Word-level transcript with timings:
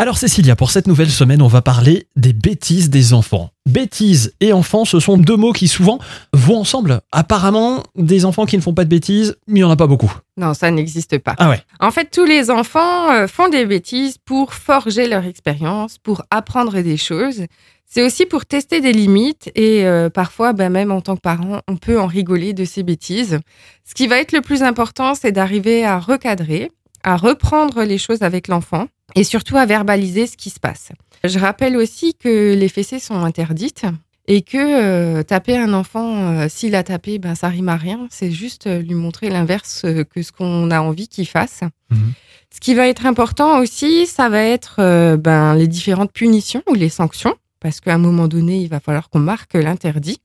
Alors 0.00 0.16
Cécilia, 0.16 0.54
pour 0.54 0.70
cette 0.70 0.86
nouvelle 0.86 1.10
semaine, 1.10 1.42
on 1.42 1.48
va 1.48 1.60
parler 1.60 2.06
des 2.14 2.32
bêtises 2.32 2.88
des 2.88 3.14
enfants. 3.14 3.50
Bêtises 3.68 4.32
et 4.38 4.52
enfants, 4.52 4.84
ce 4.84 5.00
sont 5.00 5.18
deux 5.18 5.34
mots 5.34 5.52
qui 5.52 5.66
souvent 5.66 5.98
vont 6.32 6.58
ensemble. 6.58 7.00
Apparemment, 7.10 7.82
des 7.96 8.24
enfants 8.24 8.46
qui 8.46 8.56
ne 8.56 8.62
font 8.62 8.74
pas 8.74 8.84
de 8.84 8.90
bêtises, 8.90 9.36
il 9.48 9.54
n'y 9.54 9.64
en 9.64 9.70
a 9.70 9.74
pas 9.74 9.88
beaucoup. 9.88 10.12
Non, 10.36 10.54
ça 10.54 10.70
n'existe 10.70 11.18
pas. 11.18 11.34
Ah 11.38 11.48
ouais. 11.48 11.60
En 11.80 11.90
fait, 11.90 12.12
tous 12.12 12.24
les 12.24 12.48
enfants 12.48 13.10
euh, 13.10 13.26
font 13.26 13.48
des 13.48 13.66
bêtises 13.66 14.18
pour 14.18 14.54
forger 14.54 15.08
leur 15.08 15.24
expérience, 15.24 15.98
pour 15.98 16.22
apprendre 16.30 16.80
des 16.80 16.96
choses. 16.96 17.42
C'est 17.84 18.04
aussi 18.04 18.24
pour 18.24 18.46
tester 18.46 18.80
des 18.80 18.92
limites 18.92 19.50
et 19.56 19.84
euh, 19.84 20.10
parfois, 20.10 20.52
ben, 20.52 20.70
même 20.70 20.92
en 20.92 21.00
tant 21.00 21.16
que 21.16 21.22
parent, 21.22 21.62
on 21.66 21.76
peut 21.76 21.98
en 21.98 22.06
rigoler 22.06 22.52
de 22.52 22.64
ces 22.64 22.84
bêtises. 22.84 23.40
Ce 23.84 23.94
qui 23.94 24.06
va 24.06 24.20
être 24.20 24.30
le 24.30 24.42
plus 24.42 24.62
important, 24.62 25.16
c'est 25.16 25.32
d'arriver 25.32 25.84
à 25.84 25.98
recadrer, 25.98 26.70
à 27.02 27.16
reprendre 27.16 27.82
les 27.82 27.98
choses 27.98 28.22
avec 28.22 28.46
l'enfant 28.46 28.86
et 29.18 29.24
surtout 29.24 29.56
à 29.56 29.66
verbaliser 29.66 30.26
ce 30.26 30.36
qui 30.36 30.50
se 30.50 30.60
passe. 30.60 30.90
Je 31.24 31.38
rappelle 31.38 31.76
aussi 31.76 32.14
que 32.14 32.54
les 32.54 32.68
fessées 32.68 33.00
sont 33.00 33.24
interdites 33.24 33.84
et 34.28 34.42
que 34.42 34.58
euh, 34.58 35.22
taper 35.22 35.56
un 35.56 35.72
enfant, 35.72 36.32
euh, 36.32 36.46
s'il 36.48 36.74
a 36.74 36.82
tapé, 36.82 37.18
ben, 37.18 37.34
ça 37.34 37.48
rime 37.48 37.70
à 37.70 37.76
rien. 37.76 38.06
C'est 38.10 38.30
juste 38.30 38.66
euh, 38.66 38.80
lui 38.80 38.94
montrer 38.94 39.30
l'inverse 39.30 39.82
que 39.82 40.22
ce 40.22 40.30
qu'on 40.30 40.70
a 40.70 40.80
envie 40.80 41.08
qu'il 41.08 41.26
fasse. 41.26 41.62
Mhm. 41.90 42.12
Ce 42.54 42.60
qui 42.60 42.74
va 42.74 42.88
être 42.88 43.06
important 43.06 43.58
aussi, 43.58 44.06
ça 44.06 44.28
va 44.28 44.42
être 44.42 44.76
euh, 44.78 45.16
ben, 45.16 45.54
les 45.54 45.66
différentes 45.66 46.12
punitions 46.12 46.62
ou 46.68 46.74
les 46.74 46.90
sanctions, 46.90 47.34
parce 47.58 47.80
qu'à 47.80 47.94
un 47.94 47.98
moment 47.98 48.28
donné, 48.28 48.58
il 48.58 48.68
va 48.68 48.80
falloir 48.80 49.08
qu'on 49.10 49.18
marque 49.18 49.54
l'interdit. 49.54 50.20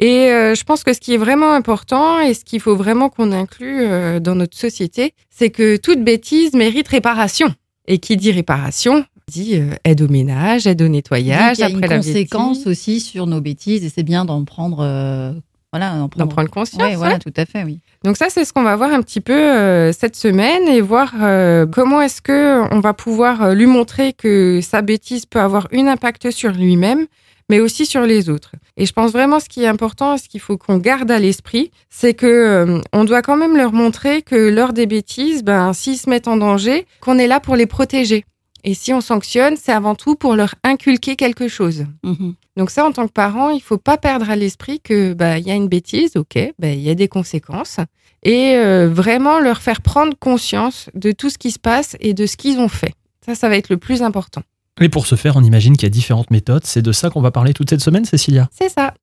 Et 0.00 0.28
je 0.28 0.62
pense 0.62 0.84
que 0.84 0.92
ce 0.92 1.00
qui 1.00 1.14
est 1.14 1.18
vraiment 1.18 1.52
important 1.54 2.20
et 2.20 2.32
ce 2.32 2.44
qu'il 2.44 2.60
faut 2.60 2.76
vraiment 2.76 3.08
qu'on 3.08 3.32
inclue 3.32 3.84
dans 4.20 4.36
notre 4.36 4.56
société, 4.56 5.12
c'est 5.28 5.50
que 5.50 5.76
toute 5.76 6.04
bêtise 6.04 6.52
mérite 6.52 6.86
réparation. 6.86 7.52
Et 7.90 7.98
qui 7.98 8.16
dit 8.16 8.30
réparation 8.30 9.04
dit 9.28 9.56
euh, 9.56 9.74
aide 9.84 10.02
au 10.02 10.08
ménage, 10.08 10.66
aide 10.66 10.80
au 10.82 10.88
nettoyage, 10.88 11.58
Donc, 11.58 11.58
il 11.58 11.60
y 11.60 11.64
a 11.64 11.68
une 11.70 11.76
après 11.76 11.88
la 11.88 11.96
conséquence 11.96 12.58
bêtise, 12.58 12.66
aussi 12.68 13.00
sur 13.00 13.26
nos 13.26 13.40
bêtises 13.40 13.84
et 13.84 13.88
c'est 13.88 14.02
bien 14.02 14.24
d'en 14.24 14.44
prendre, 14.44 14.80
euh, 14.80 15.32
voilà, 15.72 15.98
d'en 15.98 16.08
prendre. 16.08 16.28
prendre 16.28 16.50
conscience. 16.50 16.82
Ouais. 16.82 16.96
voilà, 16.96 17.18
tout 17.18 17.32
à 17.36 17.44
fait, 17.44 17.62
oui. 17.64 17.80
Donc 18.04 18.16
ça, 18.16 18.30
c'est 18.30 18.44
ce 18.44 18.52
qu'on 18.52 18.62
va 18.62 18.76
voir 18.76 18.90
un 18.92 19.02
petit 19.02 19.20
peu 19.20 19.32
euh, 19.32 19.92
cette 19.92 20.16
semaine 20.16 20.66
et 20.66 20.80
voir 20.80 21.12
euh, 21.20 21.66
comment 21.66 22.00
est-ce 22.00 22.22
que 22.22 22.62
on 22.72 22.80
va 22.80 22.94
pouvoir 22.94 23.42
euh, 23.42 23.54
lui 23.54 23.66
montrer 23.66 24.12
que 24.14 24.60
sa 24.62 24.80
bêtise 24.80 25.26
peut 25.26 25.40
avoir 25.40 25.68
un 25.72 25.86
impact 25.86 26.30
sur 26.30 26.52
lui-même, 26.52 27.06
mais 27.50 27.60
aussi 27.60 27.86
sur 27.86 28.02
les 28.02 28.30
autres. 28.30 28.52
Et 28.76 28.86
je 28.86 28.92
pense 28.92 29.12
vraiment 29.12 29.40
ce 29.40 29.48
qui 29.48 29.64
est 29.64 29.66
important, 29.66 30.16
ce 30.16 30.28
qu'il 30.28 30.40
faut 30.40 30.56
qu'on 30.56 30.78
garde 30.78 31.10
à 31.10 31.18
l'esprit, 31.18 31.70
c'est 31.90 32.14
que 32.14 32.26
euh, 32.26 32.80
on 32.92 33.04
doit 33.04 33.22
quand 33.22 33.36
même 33.36 33.56
leur 33.56 33.72
montrer 33.72 34.22
que 34.22 34.48
lors 34.48 34.72
des 34.72 34.86
bêtises, 34.86 35.42
ben 35.42 35.72
s'ils 35.72 35.98
se 35.98 36.08
mettent 36.08 36.28
en 36.28 36.36
danger, 36.36 36.86
qu'on 37.00 37.18
est 37.18 37.26
là 37.26 37.40
pour 37.40 37.56
les 37.56 37.66
protéger. 37.66 38.24
Et 38.64 38.74
si 38.74 38.92
on 38.92 39.00
sanctionne, 39.00 39.56
c'est 39.56 39.72
avant 39.72 39.94
tout 39.94 40.14
pour 40.14 40.34
leur 40.34 40.54
inculquer 40.64 41.16
quelque 41.16 41.48
chose. 41.48 41.86
Mhm. 42.02 42.34
Donc 42.58 42.70
ça, 42.70 42.84
en 42.84 42.90
tant 42.90 43.06
que 43.06 43.12
parent, 43.12 43.50
il 43.50 43.60
faut 43.60 43.78
pas 43.78 43.96
perdre 43.96 44.28
à 44.28 44.34
l'esprit 44.34 44.80
que 44.80 45.14
bah 45.14 45.38
il 45.38 45.46
y 45.46 45.50
a 45.52 45.54
une 45.54 45.68
bêtise, 45.68 46.16
ok, 46.16 46.52
bah 46.58 46.70
il 46.70 46.80
y 46.80 46.90
a 46.90 46.96
des 46.96 47.06
conséquences, 47.06 47.78
et 48.24 48.56
euh, 48.56 48.90
vraiment 48.92 49.38
leur 49.38 49.62
faire 49.62 49.80
prendre 49.80 50.12
conscience 50.18 50.90
de 50.94 51.12
tout 51.12 51.30
ce 51.30 51.38
qui 51.38 51.52
se 51.52 51.60
passe 51.60 51.96
et 52.00 52.14
de 52.14 52.26
ce 52.26 52.36
qu'ils 52.36 52.58
ont 52.58 52.68
fait. 52.68 52.94
Ça, 53.24 53.36
ça 53.36 53.48
va 53.48 53.56
être 53.56 53.68
le 53.68 53.76
plus 53.76 54.02
important. 54.02 54.42
Et 54.80 54.88
pour 54.88 55.06
ce 55.06 55.14
faire, 55.14 55.36
on 55.36 55.44
imagine 55.44 55.76
qu'il 55.76 55.84
y 55.84 55.86
a 55.86 55.90
différentes 55.90 56.32
méthodes. 56.32 56.64
C'est 56.64 56.82
de 56.82 56.90
ça 56.90 57.10
qu'on 57.10 57.20
va 57.20 57.30
parler 57.30 57.54
toute 57.54 57.70
cette 57.70 57.80
semaine, 57.80 58.04
Cécilia? 58.04 58.48
C'est 58.50 58.68
ça. 58.68 58.94